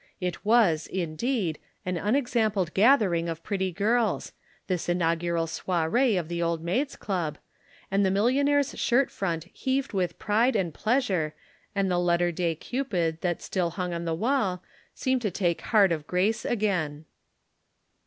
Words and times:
It 0.19 0.43
was, 0.43 0.87
indeed, 0.87 1.59
an 1.85 1.95
unexampled 1.95 2.73
gathering 2.73 3.29
of 3.29 3.43
pretty 3.43 3.71
girls 3.71 4.31
this 4.65 4.89
inaugural 4.89 5.45
soirée 5.45 6.19
of 6.19 6.27
the 6.27 6.41
Old 6.41 6.63
Maids' 6.63 6.95
Club, 6.95 7.37
and 7.91 8.03
the 8.03 8.09
millionaire's 8.09 8.75
shirt 8.79 9.11
front 9.11 9.43
heaved 9.53 9.93
with 9.93 10.17
pride 10.17 10.55
and 10.55 10.73
pleasure 10.73 11.35
and 11.75 11.91
the 11.91 11.99
Letter 11.99 12.31
Day 12.31 12.55
Cupid 12.55 13.21
that 13.21 13.43
still 13.43 13.69
hung 13.69 13.93
on 13.93 14.05
the 14.05 14.15
wall 14.15 14.63
seemed 14.95 15.21
to 15.21 15.29
take 15.29 15.61
heart 15.61 15.91
of 15.91 16.07
grace 16.07 16.45
again. 16.45 17.05